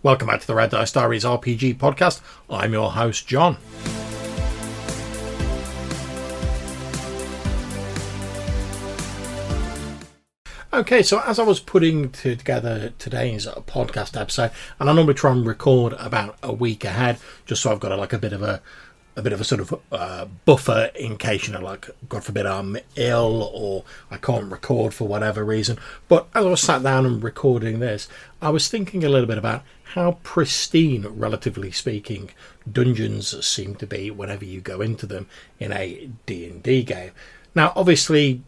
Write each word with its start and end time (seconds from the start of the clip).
Welcome 0.00 0.28
back 0.28 0.40
to 0.42 0.46
the 0.46 0.54
Red 0.54 0.70
Dice 0.70 0.92
Diaries 0.92 1.24
RPG 1.24 1.76
podcast. 1.76 2.20
I'm 2.48 2.72
your 2.72 2.92
host, 2.92 3.26
John. 3.26 3.56
Okay, 10.72 11.02
so 11.02 11.20
as 11.26 11.40
I 11.40 11.42
was 11.42 11.58
putting 11.58 12.10
together 12.10 12.92
today's 13.00 13.46
podcast 13.46 14.20
episode, 14.20 14.52
and 14.78 14.88
I 14.88 14.92
normally 14.92 15.14
try 15.14 15.32
and 15.32 15.44
record 15.44 15.94
about 15.94 16.36
a 16.44 16.52
week 16.52 16.84
ahead, 16.84 17.18
just 17.44 17.62
so 17.62 17.72
I've 17.72 17.80
got 17.80 17.98
like 17.98 18.12
a 18.12 18.18
bit 18.18 18.32
of 18.32 18.40
a 18.40 18.62
a 19.18 19.22
bit 19.22 19.32
of 19.32 19.40
a 19.40 19.44
sort 19.44 19.60
of 19.60 19.80
uh, 19.90 20.26
buffer 20.44 20.90
in 20.94 21.18
case 21.18 21.48
you 21.48 21.52
know, 21.52 21.60
like 21.60 21.90
God 22.08 22.22
forbid 22.22 22.46
I'm 22.46 22.78
ill 22.94 23.50
or 23.52 23.84
I 24.12 24.16
can't 24.16 24.50
record 24.50 24.94
for 24.94 25.08
whatever 25.08 25.44
reason. 25.44 25.76
But 26.06 26.28
as 26.36 26.46
I 26.46 26.48
was 26.48 26.60
sat 26.60 26.84
down 26.84 27.04
and 27.04 27.22
recording 27.22 27.80
this, 27.80 28.08
I 28.40 28.50
was 28.50 28.68
thinking 28.68 29.02
a 29.02 29.08
little 29.08 29.26
bit 29.26 29.36
about 29.36 29.64
how 29.94 30.18
pristine, 30.22 31.04
relatively 31.08 31.72
speaking, 31.72 32.30
dungeons 32.70 33.44
seem 33.44 33.74
to 33.76 33.86
be 33.88 34.10
whenever 34.12 34.44
you 34.44 34.60
go 34.60 34.80
into 34.80 35.04
them 35.04 35.26
in 35.58 35.72
a 35.72 36.10
D&D 36.26 36.84
game. 36.84 37.10
Now, 37.56 37.72
obviously, 37.74 38.42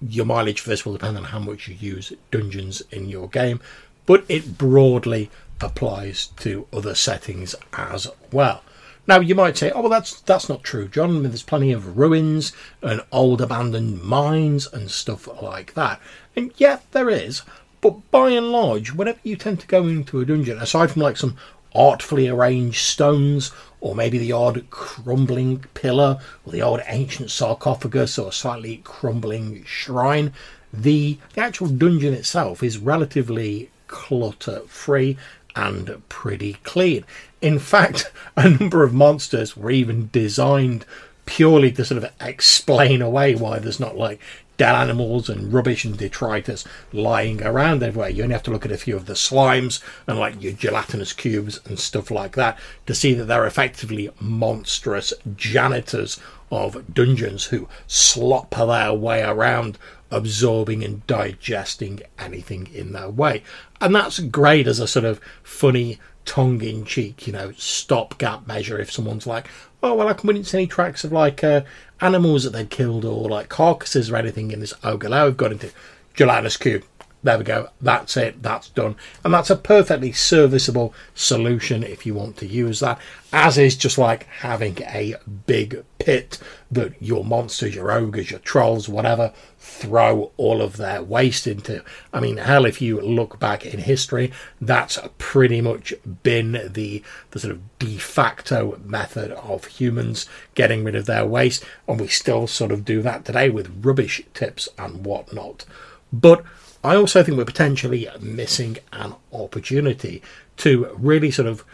your 0.00 0.24
mileage 0.24 0.60
for 0.60 0.68
this 0.68 0.86
will 0.86 0.92
depend 0.92 1.16
on 1.16 1.24
how 1.24 1.40
much 1.40 1.66
you 1.66 1.74
use 1.74 2.12
dungeons 2.30 2.80
in 2.92 3.08
your 3.08 3.28
game, 3.28 3.60
but 4.06 4.24
it 4.28 4.56
broadly 4.56 5.30
applies 5.60 6.28
to 6.38 6.68
other 6.72 6.94
settings 6.94 7.56
as 7.72 8.06
well. 8.30 8.62
Now 9.06 9.18
you 9.18 9.34
might 9.34 9.56
say, 9.56 9.70
"Oh, 9.72 9.80
well, 9.80 9.90
that's 9.90 10.20
that's 10.20 10.48
not 10.48 10.62
true, 10.62 10.86
John. 10.86 11.10
I 11.10 11.12
mean, 11.14 11.22
there's 11.24 11.42
plenty 11.42 11.72
of 11.72 11.98
ruins 11.98 12.52
and 12.82 13.02
old 13.10 13.40
abandoned 13.40 14.02
mines 14.02 14.68
and 14.72 14.90
stuff 14.90 15.28
like 15.42 15.74
that." 15.74 16.00
And 16.36 16.52
yeah, 16.56 16.78
there 16.92 17.10
is. 17.10 17.42
But 17.80 18.10
by 18.12 18.30
and 18.30 18.52
large, 18.52 18.92
whenever 18.92 19.18
you 19.24 19.34
tend 19.34 19.58
to 19.60 19.66
go 19.66 19.88
into 19.88 20.20
a 20.20 20.24
dungeon, 20.24 20.58
aside 20.58 20.92
from 20.92 21.02
like 21.02 21.16
some 21.16 21.36
artfully 21.74 22.28
arranged 22.28 22.78
stones, 22.78 23.50
or 23.80 23.96
maybe 23.96 24.18
the 24.18 24.30
odd 24.30 24.64
crumbling 24.70 25.64
pillar, 25.74 26.20
or 26.44 26.52
the 26.52 26.62
old 26.62 26.80
ancient 26.86 27.30
sarcophagus, 27.30 28.18
or 28.18 28.30
slightly 28.30 28.82
crumbling 28.84 29.64
shrine, 29.64 30.32
the, 30.72 31.18
the 31.34 31.40
actual 31.40 31.66
dungeon 31.66 32.14
itself 32.14 32.62
is 32.62 32.78
relatively 32.78 33.68
clutter 33.88 34.60
free 34.68 35.18
and 35.54 36.02
pretty 36.08 36.54
clean. 36.64 37.04
In 37.40 37.58
fact, 37.58 38.12
a 38.36 38.48
number 38.48 38.82
of 38.84 38.94
monsters 38.94 39.56
were 39.56 39.70
even 39.70 40.08
designed 40.12 40.84
purely 41.24 41.70
to 41.70 41.84
sort 41.84 42.02
of 42.02 42.10
explain 42.20 43.00
away 43.00 43.34
why 43.34 43.58
there's 43.58 43.78
not 43.78 43.96
like 43.96 44.20
dead 44.56 44.74
animals 44.74 45.28
and 45.28 45.52
rubbish 45.52 45.84
and 45.84 45.96
detritus 45.96 46.64
lying 46.92 47.42
around 47.42 47.82
everywhere. 47.82 48.10
You 48.10 48.24
only 48.24 48.34
have 48.34 48.42
to 48.44 48.50
look 48.50 48.64
at 48.64 48.72
a 48.72 48.76
few 48.76 48.96
of 48.96 49.06
the 49.06 49.14
slimes 49.14 49.82
and 50.06 50.18
like 50.18 50.42
your 50.42 50.52
gelatinous 50.52 51.12
cubes 51.12 51.60
and 51.64 51.78
stuff 51.78 52.10
like 52.10 52.36
that 52.36 52.58
to 52.86 52.94
see 52.94 53.14
that 53.14 53.24
they're 53.24 53.46
effectively 53.46 54.10
monstrous 54.20 55.12
janitors 55.36 56.20
of 56.50 56.94
dungeons 56.94 57.46
who 57.46 57.66
slop 57.86 58.50
their 58.50 58.92
way 58.92 59.22
around 59.22 59.78
absorbing 60.12 60.84
and 60.84 61.04
digesting 61.06 62.00
anything 62.18 62.68
in 62.72 62.92
their 62.92 63.08
way. 63.08 63.42
And 63.80 63.94
that's 63.94 64.20
great 64.20 64.68
as 64.68 64.78
a 64.78 64.86
sort 64.86 65.04
of 65.04 65.20
funny 65.42 65.98
tongue 66.24 66.62
in 66.62 66.84
cheek, 66.84 67.26
you 67.26 67.32
know, 67.32 67.52
stopgap 67.56 68.46
measure 68.46 68.78
if 68.78 68.92
someone's 68.92 69.26
like, 69.26 69.48
oh, 69.82 69.94
well, 69.94 70.08
I 70.08 70.12
couldn't 70.12 70.44
see 70.44 70.58
any 70.58 70.66
tracks 70.68 71.02
of 71.02 71.10
like 71.10 71.42
uh, 71.42 71.62
animals 72.00 72.44
that 72.44 72.50
they'd 72.50 72.70
killed 72.70 73.04
or 73.04 73.28
like 73.28 73.48
carcasses 73.48 74.10
or 74.10 74.16
anything 74.16 74.52
in 74.52 74.60
this 74.60 74.74
ogre. 74.84 75.08
Now 75.08 75.24
we've 75.24 75.36
got 75.36 75.52
into 75.52 75.72
gelatinous 76.14 76.56
cube. 76.56 76.84
There 77.24 77.38
we 77.38 77.44
go. 77.44 77.68
That's 77.80 78.16
it. 78.16 78.42
That's 78.42 78.68
done. 78.68 78.96
And 79.24 79.32
that's 79.32 79.50
a 79.50 79.56
perfectly 79.56 80.10
serviceable 80.10 80.92
solution 81.14 81.84
if 81.84 82.04
you 82.04 82.14
want 82.14 82.36
to 82.38 82.46
use 82.46 82.80
that. 82.80 82.98
As 83.32 83.58
is 83.58 83.76
just 83.76 83.96
like 83.96 84.24
having 84.24 84.82
a 84.82 85.14
big 85.46 85.84
pit 86.00 86.38
that 86.72 87.00
your 87.00 87.24
monsters, 87.24 87.76
your 87.76 87.92
ogres, 87.92 88.32
your 88.32 88.40
trolls, 88.40 88.88
whatever, 88.88 89.32
throw 89.56 90.32
all 90.36 90.60
of 90.60 90.78
their 90.78 91.00
waste 91.00 91.46
into. 91.46 91.84
I 92.12 92.18
mean, 92.18 92.38
hell, 92.38 92.64
if 92.64 92.82
you 92.82 93.00
look 93.00 93.38
back 93.38 93.64
in 93.64 93.78
history, 93.78 94.32
that's 94.60 94.98
pretty 95.18 95.60
much 95.60 95.94
been 96.24 96.70
the, 96.72 97.04
the 97.30 97.38
sort 97.38 97.52
of 97.52 97.78
de 97.78 97.98
facto 97.98 98.80
method 98.84 99.30
of 99.30 99.66
humans 99.66 100.26
getting 100.56 100.82
rid 100.82 100.96
of 100.96 101.06
their 101.06 101.24
waste. 101.24 101.64
And 101.86 102.00
we 102.00 102.08
still 102.08 102.48
sort 102.48 102.72
of 102.72 102.84
do 102.84 103.00
that 103.02 103.24
today 103.24 103.48
with 103.48 103.84
rubbish 103.84 104.22
tips 104.34 104.68
and 104.76 105.06
whatnot. 105.06 105.64
But 106.12 106.44
I 106.84 106.96
also 106.96 107.22
think 107.22 107.38
we're 107.38 107.44
potentially 107.44 108.08
missing 108.20 108.78
an 108.92 109.14
opportunity 109.32 110.22
to 110.58 110.94
really 110.98 111.30
sort 111.30 111.48
of 111.48 111.64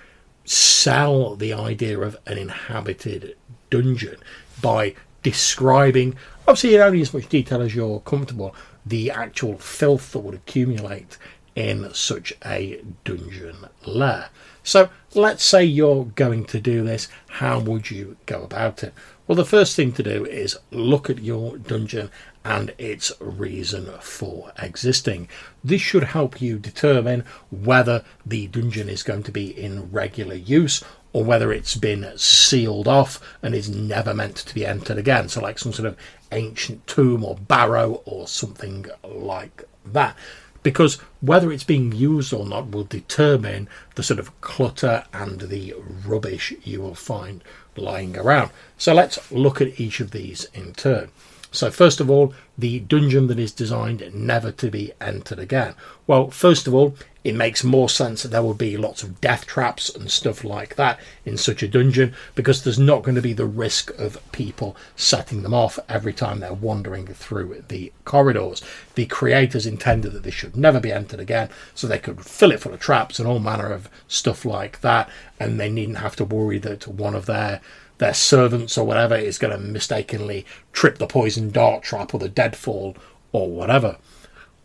sell 0.45 1.35
the 1.37 1.53
idea 1.53 1.99
of 1.99 2.17
an 2.27 2.39
inhabited 2.39 3.37
dungeon 3.71 4.17
by 4.61 4.95
describing, 5.23 6.17
obviously 6.47 6.75
in 6.75 6.81
only 6.81 7.01
as 7.01 7.15
much 7.15 7.29
detail 7.29 7.63
as 7.63 7.75
you're 7.75 8.01
comfortable, 8.01 8.55
the 8.85 9.11
actual 9.11 9.59
filth 9.59 10.13
that 10.13 10.21
would 10.21 10.35
accumulate 10.35 11.17
in 11.55 11.93
such 11.93 12.33
a 12.45 12.83
dungeon 13.05 13.57
lair. 13.87 14.29
So 14.63 14.91
let's 15.15 15.45
say 15.45 15.65
you're 15.65 16.05
going 16.05 16.45
to 16.47 16.61
do 16.61 16.85
this, 16.85 17.09
how 17.29 17.59
would 17.59 17.91
you 17.91 18.17
go 18.27 18.43
about 18.43 18.83
it? 18.85 18.95
Well, 19.27 19.37
the 19.37 19.45
first 19.45 19.75
thing 19.75 19.93
to 19.93 20.03
do 20.03 20.25
is 20.25 20.59
look 20.71 21.11
at 21.11 21.23
your 21.23 21.59
dungeon 21.59 22.11
and 22.44 22.75
its 22.78 23.12
reason 23.21 23.91
for 24.00 24.53
existing. 24.59 25.28
This 25.62 25.81
should 25.81 26.04
help 26.04 26.41
you 26.41 26.59
determine 26.59 27.25
whether 27.50 28.04
the 28.25 28.47
dungeon 28.47 28.88
is 28.88 29.03
going 29.03 29.22
to 29.25 29.32
be 29.32 29.47
in 29.59 29.91
regular 29.91 30.34
use 30.34 30.82
or 31.12 31.25
whether 31.25 31.53
it's 31.53 31.75
been 31.75 32.12
sealed 32.16 32.87
off 32.87 33.21
and 33.43 33.54
is 33.54 33.69
never 33.69 34.15
meant 34.15 34.37
to 34.37 34.54
be 34.54 34.66
entered 34.66 34.99
again. 34.99 35.28
So, 35.28 35.41
like 35.41 35.59
some 35.59 35.72
sort 35.72 35.88
of 35.88 35.97
ancient 36.32 36.87
tomb 36.87 37.25
or 37.25 37.34
barrow 37.34 38.03
or 38.04 38.28
something 38.28 38.87
like 39.03 39.65
that. 39.87 40.16
Because 40.62 40.97
whether 41.20 41.50
it's 41.53 41.65
being 41.65 41.93
used 41.93 42.32
or 42.32 42.44
not 42.44 42.70
will 42.70 42.84
determine 42.84 43.69
the 43.94 44.03
sort 44.03 44.19
of 44.20 44.38
clutter 44.41 45.05
and 45.12 45.41
the 45.43 45.75
rubbish 46.06 46.53
you 46.62 46.82
will 46.82 46.94
find 46.94 47.43
lying 47.76 48.16
around. 48.16 48.50
So, 48.76 48.93
let's 48.93 49.31
look 49.32 49.60
at 49.60 49.81
each 49.81 50.00
of 50.00 50.10
these 50.10 50.44
in 50.53 50.75
turn. 50.75 51.10
So, 51.51 51.71
first 51.71 52.01
of 52.01 52.11
all, 52.11 52.35
the 52.59 52.81
dungeon 52.81 53.29
that 53.29 53.39
is 53.39 53.53
designed 53.53 54.11
never 54.13 54.51
to 54.53 54.71
be 54.71 54.93
entered 55.01 55.39
again. 55.39 55.75
Well, 56.07 56.31
first 56.31 56.67
of 56.67 56.75
all, 56.75 56.95
it 57.25 57.35
makes 57.35 57.63
more 57.63 57.89
sense 57.89 58.23
that 58.23 58.29
there 58.29 58.43
will 58.43 58.55
be 58.55 58.77
lots 58.77 59.03
of 59.03 59.21
death 59.21 59.47
traps 59.47 59.89
and 59.95 60.11
stuff 60.11 60.45
like 60.45 60.77
that 60.77 60.99
in 61.25 61.37
such 61.37 61.63
a 61.63 61.69
dungeon 61.69 62.15
because 62.35 62.63
there's 62.63 62.79
not 62.79 63.03
going 63.03 63.17
to 63.17 63.23
be 63.23 63.33
the 63.33 63.47
risk 63.47 63.91
of 63.99 64.19
people 64.33 64.77
setting 64.97 65.43
them 65.43 65.53
off 65.53 65.79
every 65.89 66.13
time 66.13 66.41
they're 66.41 66.55
wandering 66.55 67.07
through 67.07 67.65
the 67.69 67.93
corridors. 68.05 68.63
The 68.95 69.07
creators 69.07 69.67
intended 69.67 70.13
that 70.13 70.23
this 70.23 70.35
should 70.35 70.57
never 70.57 70.81
be 70.81 70.93
entered 70.93 71.21
again, 71.21 71.51
so 71.75 71.87
they 71.87 71.99
could 71.99 72.25
fill 72.25 72.53
it 72.53 72.61
full 72.61 72.73
of 72.73 72.81
traps 72.81 73.19
and 73.19 73.29
all 73.29 73.41
manner 73.41 73.73
of 73.73 73.91
stuff 74.07 74.45
like 74.45 74.81
that, 74.81 75.11
and 75.39 75.61
they 75.61 75.71
needn't 75.71 75.99
have 75.99 76.17
to 76.17 76.25
worry 76.25 76.59
that 76.59 76.89
one 76.89 77.15
of 77.15 77.27
their 77.27 77.61
their 77.99 78.15
servants 78.15 78.79
or 78.79 78.87
whatever 78.87 79.17
is 79.17 79.39
going 79.39 79.53
to 79.53 79.59
mistakenly 79.59 80.47
trip 80.73 80.99
the 80.99 81.07
poison 81.07 81.51
dart 81.51 81.83
trap 81.83 82.15
or 82.15 82.19
the 82.19 82.29
deadfall 82.29 82.97
or 83.33 83.51
whatever. 83.51 83.99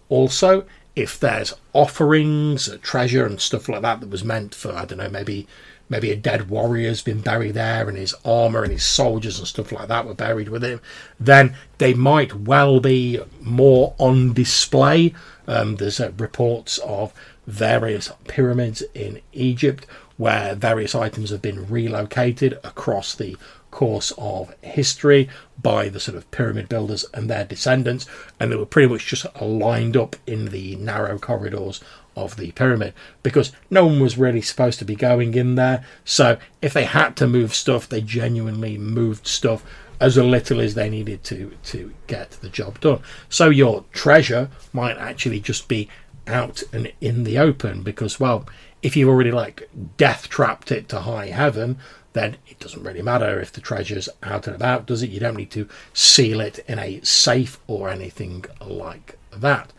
Also, 0.10 0.66
if 0.96 1.20
there's 1.20 1.54
offerings, 1.74 2.70
treasure, 2.82 3.26
and 3.26 3.42
stuff 3.42 3.68
like 3.68 3.82
that 3.82 4.00
that 4.00 4.10
was 4.10 4.24
meant 4.24 4.54
for, 4.54 4.74
I 4.74 4.86
don't 4.86 5.00
know, 5.00 5.10
maybe 5.10 5.48
maybe 5.90 6.12
a 6.12 6.16
dead 6.16 6.50
warrior's 6.50 7.02
been 7.02 7.22
buried 7.22 7.54
there 7.54 7.88
and 7.88 7.98
his 7.98 8.16
armor 8.24 8.64
and 8.64 8.72
his 8.72 8.86
soldiers 8.86 9.38
and 9.38 9.48
stuff 9.48 9.72
like 9.72 9.88
that 9.90 10.08
were 10.08 10.14
buried 10.14 10.50
with 10.50 10.64
him, 10.64 10.80
then 11.20 11.56
they 11.78 11.94
might 11.94 12.34
well 12.34 12.80
be 12.80 13.20
more 13.42 13.94
on 13.98 14.34
display. 14.34 15.14
Um, 15.46 15.76
there's 15.76 16.00
uh, 16.00 16.12
reports 16.18 16.78
of 16.80 17.14
various 17.46 18.10
pyramids 18.28 18.82
in 18.96 19.22
Egypt 19.34 19.86
where 20.24 20.56
various 20.56 20.96
items 20.96 21.32
have 21.32 21.42
been 21.42 21.68
relocated 21.68 22.58
across 22.64 23.14
the 23.14 23.36
course 23.72 24.14
of 24.18 24.56
history 24.62 25.28
by 25.62 25.90
the 25.90 26.00
sort 26.00 26.16
of 26.16 26.32
pyramid 26.32 26.70
builders 26.70 27.04
and 27.14 27.30
their 27.30 27.44
descendants, 27.44 28.06
and 28.40 28.50
they 28.50 28.56
were 28.56 28.66
pretty 28.66 28.88
much 28.88 29.06
just 29.06 29.26
lined 29.42 29.98
up 29.98 30.16
in 30.26 30.46
the 30.46 30.78
narrow 30.78 31.20
corridors 31.20 31.82
of 32.16 32.38
the 32.38 32.54
pyramid 32.54 32.94
because 33.22 33.52
no 33.70 33.86
one 33.86 34.00
was 34.00 34.18
really 34.18 34.42
supposed 34.42 34.80
to 34.80 34.86
be 34.86 34.96
going 34.96 35.34
in 35.34 35.56
there. 35.56 35.84
So 36.06 36.38
if 36.62 36.72
they 36.72 36.86
had 36.86 37.18
to 37.18 37.28
move 37.28 37.54
stuff, 37.54 37.90
they 37.90 38.00
genuinely 38.00 38.78
moved 38.78 39.28
stuff 39.28 39.66
as 40.00 40.16
little 40.16 40.62
as 40.62 40.74
they 40.74 40.90
needed 40.90 41.22
to 41.26 41.52
to 41.64 41.94
get 42.08 42.32
the 42.40 42.48
job 42.48 42.80
done. 42.80 43.02
So 43.28 43.50
your 43.50 43.84
treasure 43.92 44.50
might 44.72 44.98
actually 44.98 45.42
just 45.42 45.68
be 45.68 45.90
out 46.28 46.64
and 46.72 46.94
in 47.02 47.26
the 47.26 47.38
open 47.38 47.84
because 47.84 48.22
well 48.22 48.46
if 48.84 48.96
you've 48.96 49.10
already 49.10 49.32
like 49.32 49.70
death 49.98 50.30
trapped 50.30 50.72
it 50.72 50.88
to 50.90 51.00
high 51.02 51.28
heaven, 51.28 51.78
then 52.12 52.38
it 52.48 52.60
doesn't 52.60 52.84
really 52.84 53.02
matter 53.02 53.40
if 53.40 53.52
the 53.52 53.62
treasure's 53.62 54.10
out 54.22 54.46
and 54.46 54.56
about, 54.56 54.86
does 54.86 55.02
it? 55.02 55.10
You 55.10 55.20
don't 55.20 55.38
need 55.38 55.52
to 55.52 55.68
seal 55.94 56.40
it 56.42 56.60
in 56.68 56.78
a 56.78 57.02
safe 57.02 57.60
or 57.66 57.90
anything 57.90 58.46
like 58.62 59.18
that. 59.36 59.74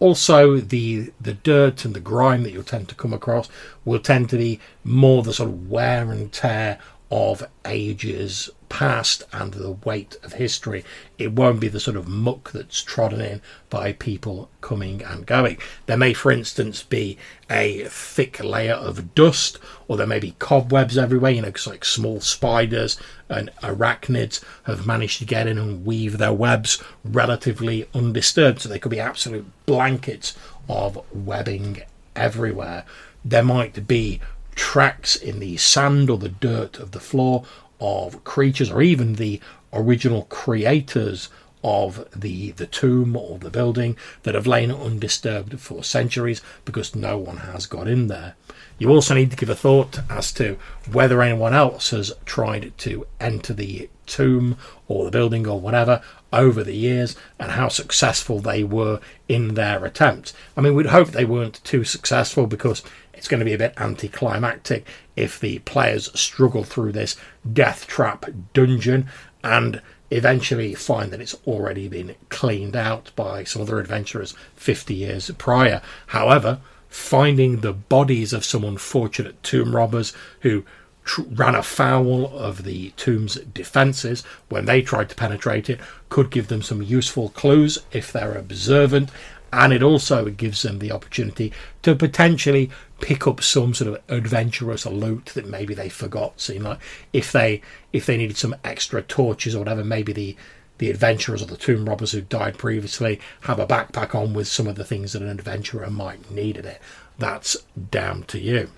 also, 0.00 0.56
the 0.58 1.12
the 1.20 1.34
dirt 1.34 1.84
and 1.84 1.94
the 1.94 2.00
grime 2.00 2.42
that 2.42 2.52
you'll 2.52 2.62
tend 2.62 2.88
to 2.88 2.94
come 2.94 3.12
across 3.12 3.48
will 3.84 3.98
tend 4.00 4.28
to 4.30 4.36
be 4.36 4.60
more 4.84 5.22
the 5.22 5.32
sort 5.32 5.50
of 5.50 5.68
wear 5.68 6.10
and 6.10 6.32
tear 6.32 6.78
of 7.10 7.42
ages 7.66 8.50
past 8.68 9.22
and 9.32 9.54
the 9.54 9.72
weight 9.72 10.16
of 10.22 10.34
history. 10.34 10.84
It 11.18 11.32
won't 11.32 11.60
be 11.60 11.68
the 11.68 11.80
sort 11.80 11.96
of 11.96 12.08
muck 12.08 12.52
that's 12.52 12.82
trodden 12.82 13.20
in 13.20 13.42
by 13.70 13.92
people 13.92 14.50
coming 14.60 15.02
and 15.02 15.26
going. 15.26 15.58
There 15.86 15.96
may, 15.96 16.12
for 16.12 16.30
instance, 16.30 16.82
be 16.82 17.18
a 17.50 17.84
thick 17.84 18.42
layer 18.42 18.74
of 18.74 19.14
dust, 19.14 19.58
or 19.86 19.96
there 19.96 20.06
may 20.06 20.18
be 20.18 20.36
cobwebs 20.38 20.98
everywhere, 20.98 21.32
you 21.32 21.42
know, 21.42 21.48
because 21.48 21.66
like 21.66 21.84
small 21.84 22.20
spiders 22.20 22.98
and 23.28 23.50
arachnids 23.62 24.42
have 24.64 24.86
managed 24.86 25.18
to 25.18 25.24
get 25.24 25.46
in 25.46 25.58
and 25.58 25.84
weave 25.84 26.18
their 26.18 26.32
webs 26.32 26.82
relatively 27.04 27.88
undisturbed. 27.94 28.60
So 28.60 28.68
they 28.68 28.78
could 28.78 28.90
be 28.90 29.00
absolute 29.00 29.46
blankets 29.66 30.36
of 30.68 31.00
webbing 31.12 31.82
everywhere. 32.14 32.84
There 33.24 33.44
might 33.44 33.86
be 33.86 34.20
tracks 34.54 35.14
in 35.14 35.38
the 35.38 35.56
sand 35.56 36.10
or 36.10 36.18
the 36.18 36.28
dirt 36.28 36.78
of 36.78 36.90
the 36.90 37.00
floor 37.00 37.44
of 37.80 38.24
creatures 38.24 38.70
or 38.70 38.82
even 38.82 39.14
the 39.14 39.40
original 39.72 40.22
creators 40.24 41.28
of 41.64 42.06
the 42.14 42.52
the 42.52 42.66
tomb 42.66 43.16
or 43.16 43.38
the 43.38 43.50
building 43.50 43.96
that 44.22 44.34
have 44.34 44.46
lain 44.46 44.70
undisturbed 44.70 45.58
for 45.60 45.82
centuries 45.82 46.40
because 46.64 46.94
no 46.94 47.18
one 47.18 47.38
has 47.38 47.66
got 47.66 47.88
in 47.88 48.06
there. 48.06 48.34
You 48.78 48.90
also 48.90 49.14
need 49.14 49.32
to 49.32 49.36
give 49.36 49.50
a 49.50 49.56
thought 49.56 50.00
as 50.08 50.32
to 50.34 50.56
whether 50.90 51.20
anyone 51.20 51.52
else 51.52 51.90
has 51.90 52.12
tried 52.24 52.72
to 52.78 53.06
enter 53.18 53.52
the 53.52 53.90
tomb 54.06 54.56
or 54.86 55.04
the 55.04 55.10
building 55.10 55.46
or 55.48 55.60
whatever 55.60 56.00
over 56.32 56.62
the 56.62 56.76
years 56.76 57.16
and 57.38 57.52
how 57.52 57.68
successful 57.68 58.40
they 58.40 58.62
were 58.62 59.00
in 59.28 59.54
their 59.54 59.84
attempt. 59.84 60.32
I 60.56 60.60
mean, 60.60 60.74
we'd 60.74 60.86
hope 60.86 61.08
they 61.08 61.24
weren't 61.24 61.62
too 61.64 61.84
successful 61.84 62.46
because 62.46 62.82
it's 63.14 63.28
going 63.28 63.40
to 63.40 63.44
be 63.44 63.54
a 63.54 63.58
bit 63.58 63.74
anticlimactic 63.78 64.86
if 65.16 65.40
the 65.40 65.58
players 65.60 66.10
struggle 66.18 66.64
through 66.64 66.92
this 66.92 67.16
death 67.52 67.86
trap 67.86 68.26
dungeon 68.52 69.08
and 69.42 69.82
eventually 70.10 70.74
find 70.74 71.10
that 71.12 71.20
it's 71.20 71.36
already 71.46 71.88
been 71.88 72.14
cleaned 72.28 72.76
out 72.76 73.10
by 73.16 73.44
some 73.44 73.62
other 73.62 73.78
adventurers 73.78 74.34
50 74.56 74.94
years 74.94 75.30
prior. 75.38 75.82
However, 76.08 76.60
finding 76.88 77.60
the 77.60 77.72
bodies 77.72 78.32
of 78.32 78.44
some 78.44 78.64
unfortunate 78.64 79.42
tomb 79.42 79.74
robbers 79.74 80.12
who 80.40 80.64
tr- 81.08 81.22
ran 81.22 81.54
afoul 81.54 82.26
of 82.36 82.64
the 82.64 82.90
tomb's 82.90 83.36
defences 83.36 84.22
when 84.50 84.66
they 84.66 84.82
tried 84.82 85.08
to 85.08 85.14
penetrate 85.14 85.70
it 85.70 85.80
could 86.10 86.30
give 86.30 86.48
them 86.48 86.62
some 86.62 86.82
useful 86.82 87.30
clues 87.30 87.78
if 87.92 88.12
they're 88.12 88.36
observant 88.36 89.10
and 89.50 89.72
it 89.72 89.82
also 89.82 90.26
gives 90.26 90.60
them 90.60 90.78
the 90.78 90.92
opportunity 90.92 91.50
to 91.80 91.94
potentially 91.94 92.70
pick 93.00 93.26
up 93.26 93.42
some 93.42 93.72
sort 93.72 93.88
of 93.88 94.02
adventurous 94.08 94.84
loot 94.84 95.26
that 95.34 95.48
maybe 95.48 95.72
they 95.72 95.88
forgot. 95.88 96.38
So, 96.38 96.52
know, 96.52 96.76
if 97.14 97.32
they 97.32 97.62
if 97.90 98.04
they 98.04 98.18
needed 98.18 98.36
some 98.36 98.54
extra 98.62 99.00
torches 99.00 99.54
or 99.54 99.60
whatever, 99.60 99.82
maybe 99.82 100.12
the 100.12 100.36
the 100.76 100.90
adventurers 100.90 101.42
or 101.42 101.46
the 101.46 101.56
tomb 101.56 101.88
robbers 101.88 102.12
who 102.12 102.20
died 102.20 102.58
previously 102.58 103.20
have 103.42 103.58
a 103.58 103.66
backpack 103.66 104.14
on 104.14 104.34
with 104.34 104.46
some 104.46 104.66
of 104.66 104.76
the 104.76 104.84
things 104.84 105.14
that 105.14 105.22
an 105.22 105.30
adventurer 105.30 105.88
might 105.88 106.30
need 106.30 106.58
in 106.58 106.66
it. 106.66 106.82
That's 107.18 107.56
down 107.90 108.24
to 108.24 108.38
you. 108.38 108.68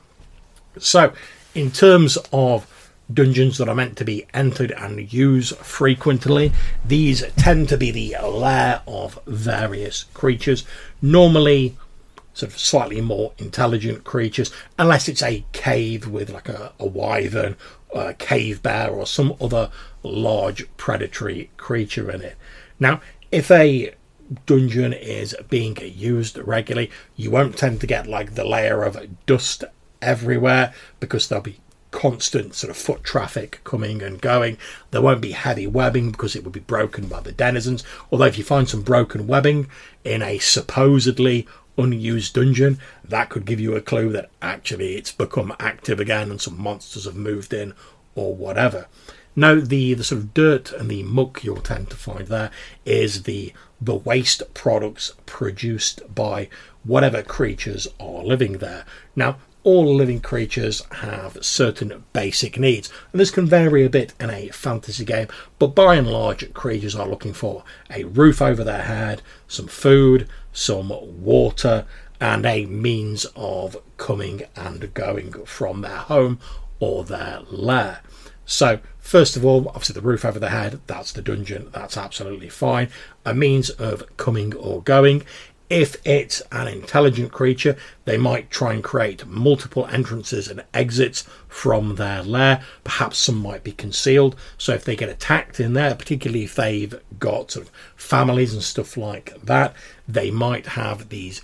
So, 0.78 1.12
in 1.54 1.70
terms 1.70 2.18
of 2.32 2.66
dungeons 3.12 3.58
that 3.58 3.68
are 3.68 3.74
meant 3.74 3.96
to 3.96 4.04
be 4.04 4.26
entered 4.32 4.72
and 4.72 5.12
used 5.12 5.56
frequently. 5.56 6.52
These 6.84 7.24
tend 7.36 7.68
to 7.70 7.76
be 7.76 7.90
the 7.90 8.16
lair 8.22 8.82
of 8.86 9.18
various 9.26 10.04
creatures, 10.14 10.64
normally 11.02 11.76
sort 12.34 12.52
of 12.52 12.58
slightly 12.58 13.00
more 13.00 13.32
intelligent 13.38 14.04
creatures, 14.04 14.52
unless 14.78 15.08
it's 15.08 15.22
a 15.22 15.44
cave 15.52 16.06
with 16.06 16.30
like 16.30 16.48
a, 16.48 16.72
a 16.78 16.86
wyvern, 16.86 17.56
a 17.94 18.14
cave 18.14 18.62
bear, 18.62 18.90
or 18.90 19.06
some 19.06 19.34
other 19.40 19.70
large 20.02 20.64
predatory 20.76 21.50
creature 21.56 22.10
in 22.10 22.22
it. 22.22 22.36
Now, 22.78 23.00
if 23.32 23.50
a 23.50 23.94
dungeon 24.46 24.92
is 24.92 25.34
being 25.48 25.76
used 25.82 26.38
regularly, 26.38 26.90
you 27.16 27.30
won't 27.30 27.58
tend 27.58 27.80
to 27.80 27.86
get 27.86 28.06
like 28.06 28.36
the 28.36 28.44
layer 28.44 28.84
of 28.84 28.96
dust 29.26 29.64
everywhere 30.02 30.72
because 30.98 31.28
there'll 31.28 31.42
be 31.42 31.60
constant 31.90 32.54
sort 32.54 32.70
of 32.70 32.76
foot 32.76 33.02
traffic 33.02 33.60
coming 33.64 34.02
and 34.02 34.20
going. 34.20 34.56
There 34.90 35.02
won't 35.02 35.20
be 35.20 35.32
heavy 35.32 35.66
webbing 35.66 36.12
because 36.12 36.36
it 36.36 36.44
would 36.44 36.52
be 36.52 36.60
broken 36.60 37.06
by 37.06 37.20
the 37.20 37.32
denizens. 37.32 37.84
Although, 38.10 38.26
if 38.26 38.38
you 38.38 38.44
find 38.44 38.68
some 38.68 38.82
broken 38.82 39.26
webbing 39.26 39.68
in 40.04 40.22
a 40.22 40.38
supposedly 40.38 41.46
unused 41.76 42.34
dungeon, 42.34 42.78
that 43.04 43.30
could 43.30 43.44
give 43.44 43.60
you 43.60 43.74
a 43.74 43.80
clue 43.80 44.10
that 44.12 44.30
actually 44.42 44.96
it's 44.96 45.12
become 45.12 45.54
active 45.58 45.98
again 45.98 46.30
and 46.30 46.40
some 46.40 46.60
monsters 46.60 47.04
have 47.04 47.16
moved 47.16 47.52
in 47.52 47.74
or 48.14 48.34
whatever. 48.34 48.86
Now, 49.36 49.60
the, 49.60 49.94
the 49.94 50.04
sort 50.04 50.20
of 50.20 50.34
dirt 50.34 50.72
and 50.72 50.90
the 50.90 51.02
muck 51.04 51.44
you'll 51.44 51.56
tend 51.62 51.90
to 51.90 51.96
find 51.96 52.26
there 52.26 52.50
is 52.84 53.22
the 53.24 53.52
the 53.80 53.94
waste 53.94 54.42
products 54.52 55.14
produced 55.24 56.02
by 56.14 56.50
whatever 56.84 57.22
creatures 57.22 57.88
are 57.98 58.22
living 58.22 58.58
there. 58.58 58.84
Now, 59.16 59.38
all 59.62 59.94
living 59.94 60.20
creatures 60.20 60.82
have 60.90 61.44
certain 61.44 62.04
basic 62.12 62.58
needs, 62.58 62.90
and 63.12 63.20
this 63.20 63.30
can 63.30 63.46
vary 63.46 63.84
a 63.84 63.90
bit 63.90 64.14
in 64.18 64.30
a 64.30 64.48
fantasy 64.48 65.04
game, 65.04 65.28
but 65.58 65.74
by 65.74 65.96
and 65.96 66.10
large, 66.10 66.52
creatures 66.54 66.96
are 66.96 67.08
looking 67.08 67.32
for 67.32 67.64
a 67.90 68.04
roof 68.04 68.40
over 68.40 68.64
their 68.64 68.82
head, 68.82 69.22
some 69.46 69.66
food, 69.66 70.28
some 70.52 70.88
water, 71.22 71.86
and 72.20 72.44
a 72.44 72.66
means 72.66 73.24
of 73.36 73.76
coming 73.96 74.42
and 74.56 74.92
going 74.94 75.32
from 75.44 75.80
their 75.80 75.96
home 75.96 76.38
or 76.78 77.04
their 77.04 77.40
lair. 77.50 78.00
So, 78.44 78.80
first 78.98 79.36
of 79.36 79.44
all, 79.44 79.68
obviously, 79.68 79.94
the 79.94 80.00
roof 80.00 80.24
over 80.24 80.40
the 80.40 80.50
head, 80.50 80.80
that's 80.88 81.12
the 81.12 81.22
dungeon, 81.22 81.70
that's 81.72 81.96
absolutely 81.96 82.48
fine. 82.48 82.88
A 83.24 83.32
means 83.32 83.70
of 83.70 84.04
coming 84.16 84.54
or 84.54 84.82
going. 84.82 85.22
If 85.70 86.04
it's 86.04 86.42
an 86.50 86.66
intelligent 86.66 87.30
creature, 87.30 87.76
they 88.04 88.18
might 88.18 88.50
try 88.50 88.72
and 88.72 88.82
create 88.82 89.24
multiple 89.24 89.86
entrances 89.86 90.48
and 90.48 90.64
exits 90.74 91.22
from 91.46 91.94
their 91.94 92.24
lair. 92.24 92.62
Perhaps 92.82 93.18
some 93.18 93.36
might 93.36 93.62
be 93.62 93.70
concealed. 93.70 94.34
So 94.58 94.74
if 94.74 94.84
they 94.84 94.96
get 94.96 95.08
attacked 95.08 95.60
in 95.60 95.74
there, 95.74 95.94
particularly 95.94 96.42
if 96.42 96.56
they've 96.56 97.00
got 97.20 97.52
sort 97.52 97.66
of 97.66 97.72
families 97.94 98.52
and 98.52 98.64
stuff 98.64 98.96
like 98.96 99.40
that, 99.44 99.74
they 100.08 100.32
might 100.32 100.66
have 100.66 101.08
these 101.08 101.40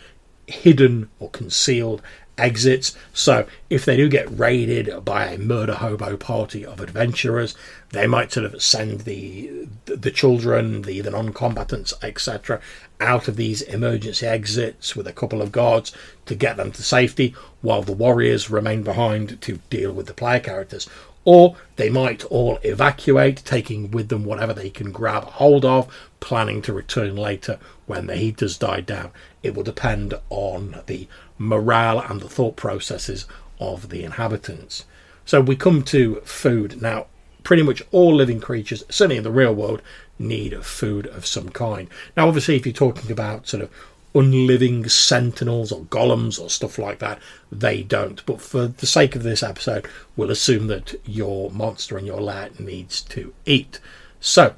hidden 0.48 1.08
or 1.20 1.30
concealed 1.30 2.02
exits. 2.38 2.96
So 3.12 3.46
if 3.70 3.84
they 3.84 3.96
do 3.96 4.08
get 4.08 4.38
raided 4.38 5.04
by 5.04 5.26
a 5.26 5.38
murder 5.38 5.74
hobo 5.74 6.16
party 6.16 6.64
of 6.64 6.80
adventurers, 6.80 7.54
they 7.90 8.06
might 8.06 8.32
sort 8.32 8.46
of 8.46 8.62
send 8.62 9.02
the 9.02 9.68
the 9.86 10.10
children, 10.10 10.82
the, 10.82 11.00
the 11.00 11.10
non-combatants, 11.10 11.94
etc., 12.02 12.60
out 13.00 13.28
of 13.28 13.36
these 13.36 13.62
emergency 13.62 14.26
exits 14.26 14.96
with 14.96 15.06
a 15.06 15.12
couple 15.12 15.42
of 15.42 15.52
guards 15.52 15.92
to 16.26 16.34
get 16.34 16.56
them 16.56 16.72
to 16.72 16.82
safety, 16.82 17.34
while 17.62 17.82
the 17.82 17.92
warriors 17.92 18.50
remain 18.50 18.82
behind 18.82 19.40
to 19.42 19.58
deal 19.70 19.92
with 19.92 20.06
the 20.06 20.14
player 20.14 20.40
characters. 20.40 20.88
Or 21.26 21.56
they 21.74 21.90
might 21.90 22.24
all 22.26 22.58
evacuate, 22.62 23.42
taking 23.44 23.90
with 23.90 24.08
them 24.08 24.24
whatever 24.24 24.54
they 24.54 24.70
can 24.70 24.92
grab 24.92 25.24
hold 25.24 25.64
of, 25.64 25.92
planning 26.20 26.62
to 26.62 26.72
return 26.72 27.16
later 27.16 27.58
when 27.86 28.06
the 28.06 28.16
heat 28.16 28.40
has 28.40 28.56
died 28.56 28.86
down. 28.86 29.10
It 29.42 29.54
will 29.54 29.64
depend 29.64 30.14
on 30.30 30.82
the 30.86 31.08
morale 31.36 31.98
and 31.98 32.20
the 32.20 32.28
thought 32.28 32.54
processes 32.54 33.26
of 33.58 33.88
the 33.88 34.04
inhabitants. 34.04 34.84
So 35.24 35.40
we 35.40 35.56
come 35.56 35.82
to 35.84 36.20
food. 36.24 36.80
Now, 36.80 37.06
pretty 37.42 37.64
much 37.64 37.82
all 37.90 38.14
living 38.14 38.40
creatures, 38.40 38.84
certainly 38.88 39.16
in 39.16 39.24
the 39.24 39.30
real 39.32 39.52
world, 39.52 39.82
need 40.20 40.64
food 40.64 41.06
of 41.08 41.26
some 41.26 41.48
kind. 41.48 41.88
Now, 42.16 42.28
obviously, 42.28 42.54
if 42.54 42.66
you're 42.66 42.72
talking 42.72 43.10
about 43.10 43.48
sort 43.48 43.64
of 43.64 43.70
unliving 44.16 44.88
sentinels 44.88 45.70
or 45.70 45.84
golems 45.84 46.40
or 46.40 46.48
stuff 46.48 46.78
like 46.78 46.98
that, 47.00 47.20
they 47.52 47.82
don't. 47.82 48.24
But 48.26 48.40
for 48.40 48.66
the 48.66 48.86
sake 48.86 49.14
of 49.14 49.22
this 49.22 49.42
episode, 49.42 49.86
we'll 50.16 50.30
assume 50.30 50.66
that 50.68 50.94
your 51.04 51.50
monster 51.50 51.98
and 51.98 52.06
your 52.06 52.20
lair 52.20 52.50
needs 52.58 53.02
to 53.02 53.34
eat. 53.44 53.78
So, 54.20 54.54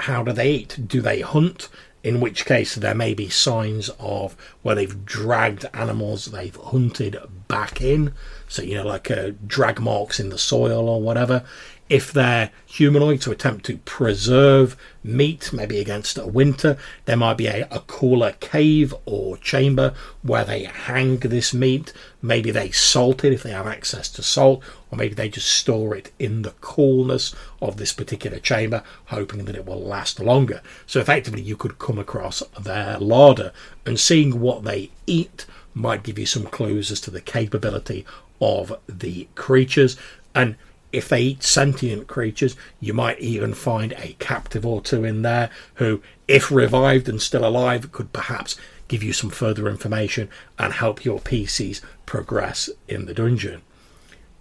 how 0.00 0.22
do 0.22 0.32
they 0.32 0.50
eat? 0.50 0.88
Do 0.88 1.00
they 1.00 1.20
hunt? 1.20 1.68
in 2.04 2.20
which 2.20 2.44
case 2.44 2.74
there 2.74 2.94
may 2.94 3.14
be 3.14 3.30
signs 3.30 3.88
of 3.98 4.36
where 4.60 4.74
they've 4.74 5.06
dragged 5.06 5.64
animals 5.72 6.26
they've 6.26 6.54
hunted 6.56 7.16
back 7.48 7.80
in. 7.80 8.12
So, 8.46 8.62
you 8.62 8.74
know, 8.74 8.86
like 8.86 9.10
uh, 9.10 9.30
drag 9.46 9.80
marks 9.80 10.20
in 10.20 10.28
the 10.28 10.36
soil 10.36 10.86
or 10.90 11.00
whatever. 11.00 11.42
If 11.90 12.14
they're 12.14 12.50
humanoid 12.64 13.20
to 13.22 13.30
attempt 13.30 13.66
to 13.66 13.76
preserve 13.76 14.74
meat, 15.02 15.52
maybe 15.52 15.78
against 15.78 16.16
a 16.16 16.26
winter, 16.26 16.78
there 17.04 17.16
might 17.16 17.36
be 17.36 17.46
a, 17.46 17.68
a 17.70 17.80
cooler 17.80 18.32
cave 18.40 18.94
or 19.04 19.36
chamber 19.36 19.92
where 20.22 20.46
they 20.46 20.64
hang 20.64 21.18
this 21.18 21.52
meat. 21.52 21.92
Maybe 22.22 22.50
they 22.50 22.70
salt 22.70 23.22
it 23.22 23.34
if 23.34 23.42
they 23.42 23.50
have 23.50 23.66
access 23.66 24.08
to 24.10 24.22
salt, 24.22 24.64
or 24.90 24.96
maybe 24.96 25.14
they 25.14 25.28
just 25.28 25.50
store 25.50 25.94
it 25.94 26.10
in 26.18 26.40
the 26.40 26.54
coolness 26.62 27.34
of 27.60 27.76
this 27.76 27.92
particular 27.92 28.38
chamber, 28.38 28.82
hoping 29.06 29.44
that 29.44 29.56
it 29.56 29.66
will 29.66 29.80
last 29.80 30.20
longer. 30.20 30.62
So 30.86 31.00
effectively, 31.00 31.42
you 31.42 31.56
could 31.56 31.78
come 31.78 31.98
across 31.98 32.42
their 32.58 32.98
larder, 32.98 33.52
and 33.84 34.00
seeing 34.00 34.40
what 34.40 34.64
they 34.64 34.90
eat 35.06 35.44
might 35.74 36.02
give 36.02 36.18
you 36.18 36.26
some 36.26 36.46
clues 36.46 36.90
as 36.90 37.00
to 37.02 37.10
the 37.10 37.20
capability 37.20 38.06
of 38.40 38.74
the 38.88 39.28
creatures. 39.34 39.98
And 40.34 40.56
if 40.94 41.08
they 41.08 41.20
eat 41.20 41.42
sentient 41.42 42.06
creatures, 42.06 42.56
you 42.80 42.94
might 42.94 43.18
even 43.18 43.52
find 43.52 43.92
a 43.94 44.14
captive 44.18 44.64
or 44.64 44.80
two 44.80 45.04
in 45.04 45.22
there 45.22 45.50
who, 45.74 46.00
if 46.28 46.50
revived 46.50 47.08
and 47.08 47.20
still 47.20 47.44
alive, 47.44 47.90
could 47.92 48.12
perhaps 48.12 48.56
give 48.86 49.02
you 49.02 49.12
some 49.12 49.30
further 49.30 49.68
information 49.68 50.28
and 50.58 50.72
help 50.72 51.04
your 51.04 51.18
PCs 51.18 51.80
progress 52.06 52.70
in 52.88 53.06
the 53.06 53.14
dungeon. 53.14 53.62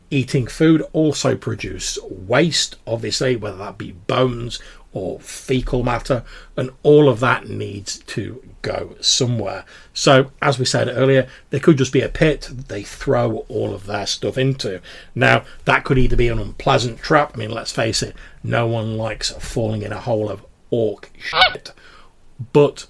Eating 0.09 0.47
food 0.47 0.83
also 0.93 1.35
produce 1.35 1.97
waste, 2.09 2.75
obviously, 2.85 3.35
whether 3.35 3.57
that 3.57 3.77
be 3.77 3.91
bones 3.91 4.59
or 4.93 5.19
fecal 5.19 5.83
matter, 5.83 6.23
and 6.55 6.69
all 6.83 7.09
of 7.09 7.19
that 7.19 7.49
needs 7.49 7.97
to 7.99 8.43
go 8.61 8.95
somewhere. 9.01 9.65
So, 9.93 10.31
as 10.41 10.59
we 10.59 10.65
said 10.65 10.87
earlier, 10.87 11.27
there 11.49 11.59
could 11.59 11.77
just 11.77 11.91
be 11.91 12.01
a 12.01 12.09
pit 12.09 12.49
they 12.67 12.83
throw 12.83 13.37
all 13.49 13.73
of 13.73 13.87
their 13.87 14.05
stuff 14.05 14.37
into. 14.37 14.81
Now, 15.15 15.43
that 15.65 15.83
could 15.83 15.97
either 15.97 16.15
be 16.15 16.27
an 16.27 16.39
unpleasant 16.39 16.99
trap. 16.99 17.31
I 17.33 17.39
mean, 17.39 17.51
let's 17.51 17.71
face 17.71 18.03
it, 18.03 18.15
no 18.43 18.67
one 18.67 18.97
likes 18.97 19.31
falling 19.31 19.81
in 19.81 19.91
a 19.91 19.99
hole 19.99 20.29
of 20.29 20.45
orc 20.69 21.11
shit, 21.17 21.73
but 22.53 22.85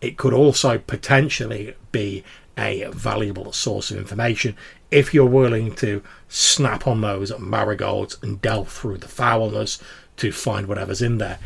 it 0.00 0.16
could 0.16 0.34
also 0.34 0.78
potentially 0.78 1.74
be 1.92 2.22
a 2.58 2.90
valuable 2.92 3.52
source 3.52 3.90
of 3.90 3.96
information 3.96 4.56
if 4.90 5.14
you're 5.14 5.26
willing 5.26 5.74
to 5.76 6.02
snap 6.28 6.86
on 6.86 7.00
those 7.00 7.36
marigolds 7.38 8.16
and 8.22 8.40
delve 8.40 8.68
through 8.68 8.98
the 8.98 9.08
foulness 9.08 9.82
to 10.16 10.32
find 10.32 10.66
whatever's 10.66 11.02
in 11.02 11.18
there. 11.18 11.38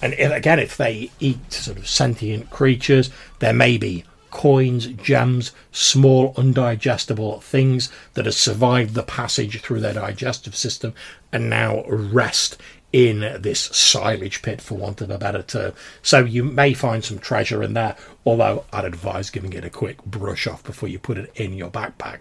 And 0.00 0.14
if, 0.14 0.32
again, 0.32 0.58
if 0.58 0.76
they 0.76 1.10
eat 1.20 1.52
sort 1.52 1.78
of 1.78 1.88
sentient 1.88 2.50
creatures, 2.50 3.10
there 3.38 3.52
may 3.52 3.78
be 3.78 4.04
coins, 4.30 4.86
gems, 4.86 5.52
small 5.70 6.34
undigestible 6.34 7.42
things 7.42 7.90
that 8.14 8.24
have 8.24 8.34
survived 8.34 8.94
the 8.94 9.02
passage 9.02 9.60
through 9.60 9.80
their 9.80 9.92
digestive 9.92 10.56
system 10.56 10.94
and 11.30 11.48
now 11.48 11.84
rest 11.86 12.56
in 12.92 13.20
this 13.40 13.60
silage 13.60 14.42
pit, 14.42 14.60
for 14.60 14.74
want 14.74 15.00
of 15.00 15.10
a 15.10 15.18
better 15.18 15.42
term. 15.42 15.72
So 16.02 16.24
you 16.24 16.44
may 16.44 16.74
find 16.74 17.02
some 17.02 17.18
treasure 17.18 17.62
in 17.62 17.72
there, 17.74 17.96
although 18.26 18.64
I'd 18.72 18.84
advise 18.84 19.30
giving 19.30 19.52
it 19.52 19.64
a 19.64 19.70
quick 19.70 20.04
brush 20.04 20.46
off 20.46 20.62
before 20.62 20.88
you 20.88 20.98
put 20.98 21.16
it 21.16 21.30
in 21.34 21.54
your 21.54 21.70
backpack. 21.70 22.18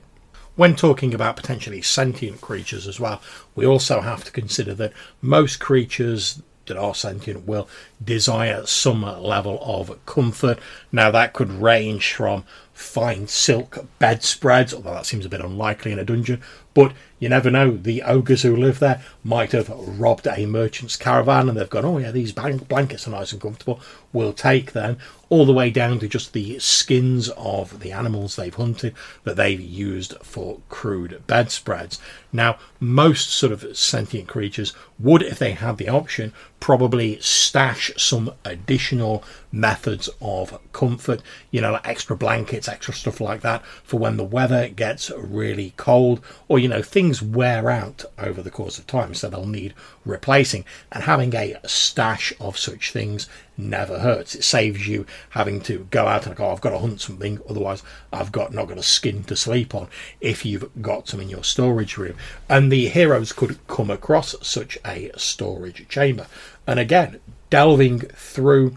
When 0.55 0.75
talking 0.75 1.13
about 1.13 1.37
potentially 1.37 1.81
sentient 1.81 2.41
creatures 2.41 2.87
as 2.87 2.99
well, 2.99 3.21
we 3.55 3.65
also 3.65 4.01
have 4.01 4.23
to 4.25 4.31
consider 4.31 4.73
that 4.75 4.93
most 5.21 5.59
creatures 5.59 6.41
that 6.65 6.77
are 6.77 6.95
sentient 6.95 7.47
will 7.47 7.67
desire 8.03 8.65
some 8.65 9.03
level 9.03 9.59
of 9.61 10.03
comfort. 10.05 10.59
Now, 10.91 11.11
that 11.11 11.33
could 11.33 11.51
range 11.51 12.13
from 12.13 12.43
fine 12.73 13.27
silk 13.27 13.85
bedspreads, 13.99 14.73
although 14.73 14.93
that 14.93 15.05
seems 15.05 15.25
a 15.25 15.29
bit 15.29 15.41
unlikely 15.41 15.91
in 15.91 15.99
a 15.99 16.03
dungeon, 16.05 16.41
but 16.73 16.93
you 17.19 17.29
never 17.29 17.51
know. 17.51 17.77
The 17.77 18.01
ogres 18.01 18.41
who 18.41 18.55
live 18.55 18.79
there 18.79 19.01
might 19.23 19.51
have 19.51 19.69
robbed 19.69 20.25
a 20.25 20.45
merchant's 20.45 20.95
caravan 20.95 21.47
and 21.47 21.57
they've 21.57 21.69
gone, 21.69 21.85
oh, 21.85 21.99
yeah, 21.99 22.11
these 22.11 22.31
blankets 22.31 23.07
are 23.07 23.11
nice 23.11 23.31
and 23.31 23.41
comfortable. 23.41 23.79
We'll 24.13 24.33
take 24.33 24.71
them. 24.71 24.97
All 25.29 25.45
the 25.45 25.53
way 25.53 25.69
down 25.69 25.99
to 25.99 26.07
just 26.07 26.33
the 26.33 26.57
skins 26.59 27.29
of 27.37 27.81
the 27.81 27.91
animals 27.91 28.35
they've 28.35 28.53
hunted 28.53 28.95
that 29.23 29.35
they've 29.35 29.61
used 29.61 30.15
for 30.23 30.59
crude 30.69 31.21
bedspreads. 31.27 31.99
Now, 32.33 32.57
most 32.79 33.29
sort 33.29 33.51
of 33.51 33.77
sentient 33.77 34.27
creatures 34.27 34.73
would, 34.97 35.21
if 35.21 35.39
they 35.39 35.51
had 35.51 35.77
the 35.77 35.89
option, 35.89 36.33
probably 36.59 37.19
stash 37.21 37.90
some 37.97 38.33
additional 38.45 39.23
methods 39.51 40.09
of 40.21 40.59
comfort, 40.73 41.21
you 41.51 41.61
know, 41.61 41.73
like 41.73 41.87
extra 41.87 42.15
blankets, 42.15 42.67
extra 42.67 42.93
stuff 42.93 43.19
like 43.19 43.41
that 43.41 43.63
for 43.83 43.99
when 43.99 44.17
the 44.17 44.23
weather 44.23 44.69
gets 44.69 45.11
really 45.17 45.73
cold 45.77 46.21
or, 46.47 46.59
you 46.59 46.67
know, 46.67 46.81
things 46.81 47.21
wear 47.21 47.69
out 47.69 48.05
over 48.17 48.41
the 48.41 48.51
course 48.51 48.79
of 48.79 48.87
time, 48.87 49.13
so 49.13 49.29
they'll 49.29 49.45
need 49.45 49.73
replacing. 50.05 50.65
And 50.91 51.03
having 51.03 51.35
a 51.35 51.59
stash 51.67 52.33
of 52.39 52.57
such 52.57 52.91
things 52.91 53.27
never 53.57 53.99
hurts. 53.99 54.35
It 54.35 54.43
saves 54.43 54.87
you 54.87 55.05
having 55.31 55.61
to 55.61 55.87
go 55.91 56.07
out 56.07 56.25
and 56.25 56.35
go, 56.35 56.45
oh, 56.45 56.51
I've 56.51 56.61
got 56.61 56.71
to 56.71 56.79
hunt 56.79 57.01
something, 57.01 57.39
otherwise 57.49 57.83
I've 58.11 58.31
got 58.31 58.53
not 58.53 58.67
got 58.67 58.77
a 58.77 58.83
skin 58.83 59.23
to 59.25 59.35
sleep 59.35 59.75
on 59.75 59.87
if 60.19 60.45
you've 60.45 60.69
got 60.81 61.07
some 61.07 61.19
in 61.19 61.29
your 61.29 61.43
storage 61.43 61.97
room. 61.97 62.15
And 62.49 62.71
the 62.71 62.87
heroes 62.87 63.33
could 63.33 63.65
come 63.67 63.89
across 63.89 64.35
such 64.41 64.77
a 64.85 65.11
storage 65.17 65.87
chamber. 65.87 66.27
And 66.65 66.79
again, 66.79 67.19
delving 67.51 67.99
through 67.99 68.75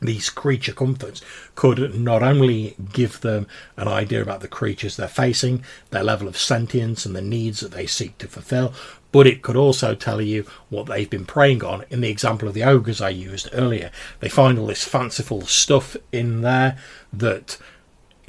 these 0.00 0.30
creature 0.30 0.72
comforts 0.72 1.22
could 1.54 1.98
not 1.98 2.22
only 2.22 2.76
give 2.92 3.20
them 3.20 3.46
an 3.76 3.88
idea 3.88 4.22
about 4.22 4.40
the 4.40 4.48
creatures 4.48 4.96
they're 4.96 5.08
facing, 5.08 5.64
their 5.90 6.04
level 6.04 6.28
of 6.28 6.36
sentience, 6.36 7.04
and 7.04 7.16
the 7.16 7.22
needs 7.22 7.60
that 7.60 7.72
they 7.72 7.86
seek 7.86 8.16
to 8.18 8.28
fulfill, 8.28 8.72
but 9.10 9.26
it 9.26 9.42
could 9.42 9.56
also 9.56 9.94
tell 9.94 10.20
you 10.20 10.44
what 10.68 10.86
they've 10.86 11.10
been 11.10 11.24
preying 11.24 11.64
on. 11.64 11.84
In 11.90 12.00
the 12.00 12.10
example 12.10 12.46
of 12.46 12.54
the 12.54 12.62
ogres 12.62 13.00
I 13.00 13.08
used 13.08 13.48
earlier, 13.52 13.90
they 14.20 14.28
find 14.28 14.58
all 14.58 14.66
this 14.66 14.84
fanciful 14.84 15.42
stuff 15.46 15.96
in 16.12 16.42
there 16.42 16.78
that 17.12 17.58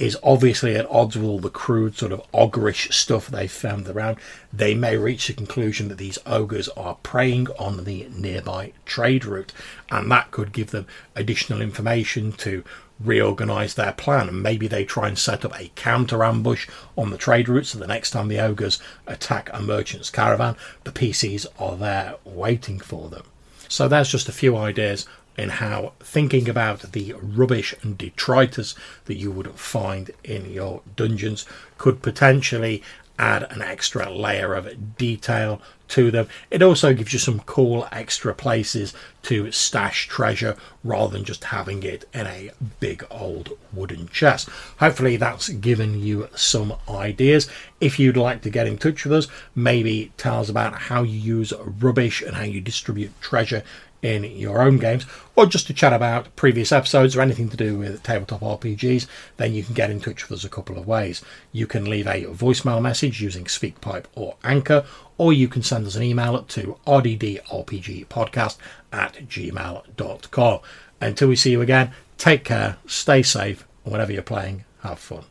is 0.00 0.16
obviously 0.22 0.74
at 0.74 0.90
odds 0.90 1.14
with 1.14 1.26
all 1.26 1.38
the 1.38 1.50
crude 1.50 1.94
sort 1.94 2.10
of 2.10 2.22
ogreish 2.32 2.92
stuff 2.92 3.28
they've 3.28 3.52
found 3.52 3.86
around, 3.86 4.16
they 4.52 4.74
may 4.74 4.96
reach 4.96 5.26
the 5.26 5.34
conclusion 5.34 5.88
that 5.88 5.98
these 5.98 6.18
ogres 6.24 6.68
are 6.70 6.96
preying 7.02 7.46
on 7.58 7.84
the 7.84 8.08
nearby 8.16 8.72
trade 8.86 9.26
route, 9.26 9.52
and 9.90 10.10
that 10.10 10.30
could 10.30 10.52
give 10.52 10.70
them 10.70 10.86
additional 11.14 11.60
information 11.60 12.32
to 12.32 12.64
reorganize 12.98 13.74
their 13.74 13.92
plan. 13.92 14.28
And 14.28 14.42
maybe 14.42 14.66
they 14.66 14.84
try 14.84 15.06
and 15.06 15.18
set 15.18 15.44
up 15.44 15.58
a 15.58 15.70
counter 15.74 16.24
ambush 16.24 16.66
on 16.96 17.10
the 17.10 17.18
trade 17.18 17.48
route 17.48 17.66
so 17.66 17.78
the 17.78 17.86
next 17.86 18.10
time 18.10 18.28
the 18.28 18.40
ogres 18.40 18.78
attack 19.06 19.50
a 19.52 19.60
merchant's 19.60 20.10
caravan 20.10 20.56
the 20.84 20.92
PCs 20.92 21.46
are 21.58 21.76
there 21.76 22.16
waiting 22.24 22.80
for 22.80 23.08
them. 23.08 23.24
So 23.68 23.86
there's 23.86 24.10
just 24.10 24.28
a 24.28 24.32
few 24.32 24.56
ideas 24.56 25.06
in 25.36 25.48
how 25.48 25.92
thinking 26.00 26.48
about 26.48 26.92
the 26.92 27.14
rubbish 27.20 27.74
and 27.82 27.96
detritus 27.96 28.74
that 29.06 29.16
you 29.16 29.30
would 29.30 29.50
find 29.52 30.10
in 30.24 30.50
your 30.50 30.82
dungeons 30.96 31.46
could 31.78 32.02
potentially 32.02 32.82
add 33.20 33.42
an 33.52 33.60
extra 33.60 34.10
layer 34.10 34.54
of 34.54 34.96
detail 34.96 35.60
to 35.86 36.10
them. 36.10 36.26
It 36.50 36.62
also 36.62 36.94
gives 36.94 37.12
you 37.12 37.18
some 37.18 37.40
cool 37.40 37.86
extra 37.92 38.34
places 38.34 38.94
to 39.24 39.52
stash 39.52 40.08
treasure 40.08 40.56
rather 40.82 41.12
than 41.12 41.24
just 41.24 41.44
having 41.44 41.82
it 41.82 42.08
in 42.14 42.26
a 42.26 42.50
big 42.78 43.04
old 43.10 43.50
wooden 43.74 44.08
chest. 44.08 44.48
Hopefully, 44.78 45.16
that's 45.16 45.50
given 45.50 46.00
you 46.00 46.28
some 46.34 46.74
ideas. 46.88 47.50
If 47.80 47.98
you'd 47.98 48.16
like 48.16 48.40
to 48.42 48.50
get 48.50 48.66
in 48.66 48.78
touch 48.78 49.04
with 49.04 49.12
us, 49.12 49.28
maybe 49.54 50.12
tell 50.16 50.40
us 50.40 50.48
about 50.48 50.74
how 50.74 51.02
you 51.02 51.18
use 51.18 51.52
rubbish 51.60 52.22
and 52.22 52.36
how 52.36 52.44
you 52.44 52.62
distribute 52.62 53.12
treasure 53.20 53.62
in 54.02 54.24
your 54.24 54.62
own 54.62 54.78
games, 54.78 55.04
or 55.36 55.46
just 55.46 55.66
to 55.66 55.74
chat 55.74 55.92
about 55.92 56.34
previous 56.36 56.72
episodes 56.72 57.16
or 57.16 57.20
anything 57.20 57.48
to 57.48 57.56
do 57.56 57.76
with 57.76 58.02
tabletop 58.02 58.40
RPGs, 58.40 59.06
then 59.36 59.52
you 59.52 59.62
can 59.62 59.74
get 59.74 59.90
in 59.90 60.00
touch 60.00 60.28
with 60.28 60.38
us 60.38 60.44
a 60.44 60.48
couple 60.48 60.78
of 60.78 60.86
ways. 60.86 61.22
You 61.52 61.66
can 61.66 61.88
leave 61.88 62.06
a 62.06 62.24
voicemail 62.24 62.80
message 62.80 63.20
using 63.20 63.44
SpeakPipe 63.44 64.06
or 64.14 64.36
Anchor, 64.44 64.84
or 65.18 65.32
you 65.32 65.48
can 65.48 65.62
send 65.62 65.86
us 65.86 65.96
an 65.96 66.02
email 66.02 66.42
to 66.42 66.78
rddrpgpodcast 66.86 68.56
at 68.92 69.14
gmail.com. 69.28 70.60
Until 71.00 71.28
we 71.28 71.36
see 71.36 71.50
you 71.50 71.60
again, 71.60 71.92
take 72.18 72.44
care, 72.44 72.76
stay 72.86 73.22
safe, 73.22 73.66
and 73.84 73.92
whenever 73.92 74.12
you're 74.12 74.22
playing, 74.22 74.64
have 74.82 74.98
fun. 74.98 75.24